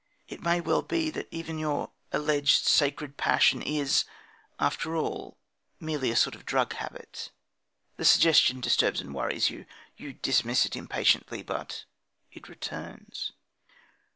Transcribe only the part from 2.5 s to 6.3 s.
sacred passion is, after all, simply a